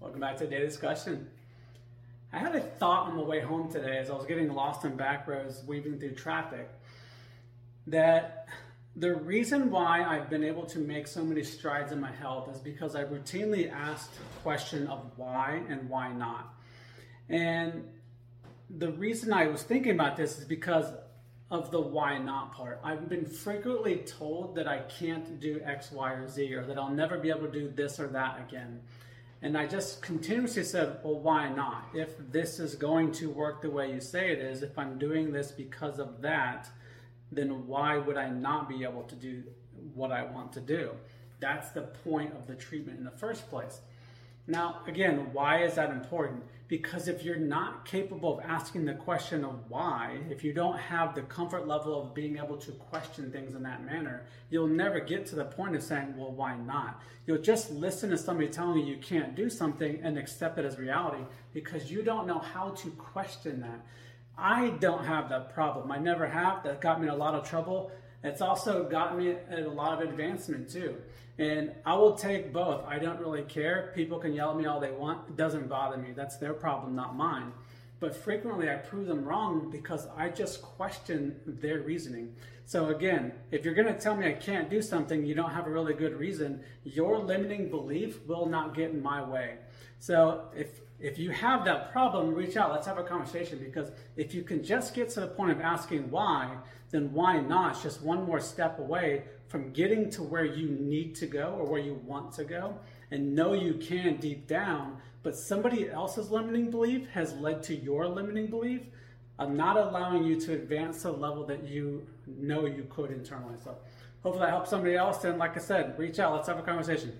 Welcome 0.00 0.20
back 0.20 0.36
to 0.36 0.46
Day 0.46 0.60
Discussion. 0.60 1.28
I 2.32 2.38
had 2.38 2.54
a 2.54 2.60
thought 2.60 3.08
on 3.08 3.16
the 3.16 3.24
way 3.24 3.40
home 3.40 3.68
today 3.68 3.98
as 3.98 4.10
I 4.10 4.14
was 4.14 4.26
getting 4.26 4.54
lost 4.54 4.84
in 4.84 4.94
back 4.94 5.26
roads 5.26 5.64
weaving 5.66 5.98
through 5.98 6.14
traffic 6.14 6.68
that 7.88 8.46
the 8.94 9.16
reason 9.16 9.72
why 9.72 10.04
I've 10.04 10.30
been 10.30 10.44
able 10.44 10.66
to 10.66 10.78
make 10.78 11.08
so 11.08 11.24
many 11.24 11.42
strides 11.42 11.90
in 11.90 12.00
my 12.00 12.12
health 12.12 12.48
is 12.54 12.60
because 12.60 12.94
I 12.94 13.06
routinely 13.06 13.72
asked 13.72 14.14
the 14.14 14.40
question 14.44 14.86
of 14.86 15.04
why 15.16 15.62
and 15.68 15.90
why 15.90 16.12
not. 16.12 16.54
And 17.28 17.82
the 18.70 18.92
reason 18.92 19.32
I 19.32 19.48
was 19.48 19.64
thinking 19.64 19.90
about 19.90 20.16
this 20.16 20.38
is 20.38 20.44
because 20.44 20.92
of 21.50 21.72
the 21.72 21.80
why 21.80 22.18
not 22.18 22.52
part. 22.52 22.78
I've 22.84 23.08
been 23.08 23.26
frequently 23.26 23.96
told 23.96 24.54
that 24.54 24.68
I 24.68 24.78
can't 24.78 25.40
do 25.40 25.60
X, 25.64 25.90
Y, 25.90 26.12
or 26.12 26.28
Z, 26.28 26.54
or 26.54 26.64
that 26.66 26.78
I'll 26.78 26.88
never 26.88 27.18
be 27.18 27.30
able 27.30 27.46
to 27.46 27.52
do 27.52 27.68
this 27.68 27.98
or 27.98 28.06
that 28.08 28.38
again. 28.46 28.80
And 29.40 29.56
I 29.56 29.66
just 29.66 30.02
continuously 30.02 30.64
said, 30.64 30.98
well, 31.04 31.20
why 31.20 31.48
not? 31.48 31.88
If 31.94 32.10
this 32.32 32.58
is 32.58 32.74
going 32.74 33.12
to 33.12 33.30
work 33.30 33.62
the 33.62 33.70
way 33.70 33.92
you 33.92 34.00
say 34.00 34.32
it 34.32 34.40
is, 34.40 34.62
if 34.62 34.76
I'm 34.76 34.98
doing 34.98 35.32
this 35.32 35.52
because 35.52 36.00
of 36.00 36.20
that, 36.22 36.68
then 37.30 37.66
why 37.68 37.98
would 37.98 38.16
I 38.16 38.30
not 38.30 38.68
be 38.68 38.82
able 38.82 39.04
to 39.04 39.14
do 39.14 39.44
what 39.94 40.10
I 40.10 40.24
want 40.24 40.52
to 40.54 40.60
do? 40.60 40.90
That's 41.38 41.70
the 41.70 41.82
point 41.82 42.32
of 42.34 42.48
the 42.48 42.56
treatment 42.56 42.98
in 42.98 43.04
the 43.04 43.12
first 43.12 43.48
place. 43.48 43.80
Now, 44.50 44.80
again, 44.86 45.28
why 45.34 45.62
is 45.62 45.74
that 45.74 45.90
important? 45.90 46.42
Because 46.68 47.06
if 47.06 47.22
you're 47.22 47.36
not 47.36 47.84
capable 47.84 48.38
of 48.38 48.44
asking 48.44 48.86
the 48.86 48.94
question 48.94 49.44
of 49.44 49.60
why, 49.68 50.18
if 50.30 50.42
you 50.42 50.54
don't 50.54 50.78
have 50.78 51.14
the 51.14 51.20
comfort 51.22 51.68
level 51.68 52.00
of 52.00 52.14
being 52.14 52.38
able 52.38 52.56
to 52.56 52.72
question 52.72 53.30
things 53.30 53.54
in 53.54 53.62
that 53.64 53.84
manner, 53.84 54.24
you'll 54.48 54.66
never 54.66 55.00
get 55.00 55.26
to 55.26 55.36
the 55.36 55.44
point 55.44 55.76
of 55.76 55.82
saying, 55.82 56.16
well, 56.16 56.32
why 56.32 56.56
not? 56.56 57.02
You'll 57.26 57.42
just 57.42 57.70
listen 57.70 58.08
to 58.08 58.16
somebody 58.16 58.48
telling 58.48 58.78
you 58.78 58.86
you 58.86 59.00
can't 59.02 59.34
do 59.34 59.50
something 59.50 60.00
and 60.02 60.16
accept 60.16 60.58
it 60.58 60.64
as 60.64 60.78
reality 60.78 61.24
because 61.52 61.90
you 61.90 62.02
don't 62.02 62.26
know 62.26 62.38
how 62.38 62.70
to 62.70 62.90
question 62.92 63.60
that. 63.60 63.84
I 64.38 64.70
don't 64.80 65.04
have 65.04 65.28
that 65.28 65.52
problem. 65.52 65.92
I 65.92 65.98
never 65.98 66.26
have. 66.26 66.62
That 66.64 66.80
got 66.80 67.02
me 67.02 67.08
in 67.08 67.12
a 67.12 67.16
lot 67.16 67.34
of 67.34 67.46
trouble. 67.46 67.92
It's 68.24 68.40
also 68.40 68.84
gotten 68.84 69.18
me 69.18 69.36
a 69.50 69.68
lot 69.68 70.02
of 70.02 70.08
advancement 70.08 70.70
too. 70.70 70.96
And 71.38 71.70
I 71.86 71.94
will 71.94 72.14
take 72.14 72.52
both. 72.52 72.84
I 72.86 72.98
don't 72.98 73.20
really 73.20 73.42
care. 73.42 73.92
People 73.94 74.18
can 74.18 74.32
yell 74.32 74.50
at 74.50 74.56
me 74.56 74.66
all 74.66 74.80
they 74.80 74.90
want. 74.90 75.28
It 75.28 75.36
doesn't 75.36 75.68
bother 75.68 75.96
me. 75.96 76.08
That's 76.14 76.36
their 76.36 76.52
problem, 76.52 76.96
not 76.96 77.14
mine. 77.14 77.52
But 78.00 78.14
frequently 78.14 78.70
I 78.70 78.76
prove 78.76 79.06
them 79.06 79.24
wrong 79.24 79.70
because 79.70 80.06
I 80.16 80.28
just 80.28 80.62
question 80.62 81.36
their 81.46 81.80
reasoning. 81.80 82.34
So 82.64 82.88
again, 82.90 83.32
if 83.50 83.64
you're 83.64 83.74
going 83.74 83.92
to 83.92 83.98
tell 83.98 84.14
me 84.14 84.26
I 84.26 84.32
can't 84.32 84.70
do 84.70 84.82
something, 84.82 85.24
you 85.24 85.34
don't 85.34 85.50
have 85.50 85.66
a 85.66 85.70
really 85.70 85.94
good 85.94 86.14
reason, 86.18 86.60
your 86.84 87.18
limiting 87.18 87.70
belief 87.70 88.24
will 88.26 88.46
not 88.46 88.74
get 88.74 88.90
in 88.90 89.02
my 89.02 89.22
way. 89.22 89.56
So 89.98 90.44
if 90.54 90.80
if 91.00 91.16
you 91.16 91.30
have 91.30 91.64
that 91.64 91.92
problem, 91.92 92.34
reach 92.34 92.56
out. 92.56 92.72
Let's 92.72 92.86
have 92.86 92.98
a 92.98 93.04
conversation 93.04 93.60
because 93.60 93.92
if 94.16 94.34
you 94.34 94.42
can 94.42 94.64
just 94.64 94.94
get 94.94 95.08
to 95.10 95.20
the 95.20 95.28
point 95.28 95.52
of 95.52 95.60
asking 95.60 96.10
why, 96.10 96.56
then 96.90 97.12
why 97.12 97.40
not? 97.40 97.72
It's 97.72 97.82
just 97.84 98.02
one 98.02 98.24
more 98.24 98.40
step 98.40 98.80
away 98.80 99.22
from 99.46 99.72
getting 99.72 100.10
to 100.10 100.24
where 100.24 100.44
you 100.44 100.68
need 100.68 101.14
to 101.16 101.26
go 101.26 101.56
or 101.58 101.66
where 101.66 101.80
you 101.80 101.94
want 102.04 102.32
to 102.32 102.44
go 102.44 102.74
and 103.10 103.34
know 103.34 103.52
you 103.52 103.74
can 103.74 104.16
deep 104.16 104.46
down, 104.46 104.98
but 105.22 105.36
somebody 105.36 105.88
else's 105.88 106.30
limiting 106.30 106.70
belief 106.70 107.08
has 107.10 107.32
led 107.34 107.62
to 107.64 107.74
your 107.74 108.06
limiting 108.06 108.46
belief 108.48 108.82
of 109.38 109.50
not 109.50 109.76
allowing 109.76 110.24
you 110.24 110.38
to 110.40 110.52
advance 110.52 111.02
to 111.02 111.08
the 111.08 111.12
level 111.12 111.46
that 111.46 111.64
you 111.64 112.06
know 112.26 112.66
you 112.66 112.86
could 112.90 113.10
internally. 113.10 113.56
So 113.62 113.76
hopefully 114.22 114.44
that 114.46 114.50
helps 114.50 114.70
somebody 114.70 114.96
else. 114.96 115.24
And 115.24 115.38
like 115.38 115.56
I 115.56 115.60
said, 115.60 115.98
reach 115.98 116.18
out. 116.18 116.34
Let's 116.34 116.48
have 116.48 116.58
a 116.58 116.62
conversation. 116.62 117.18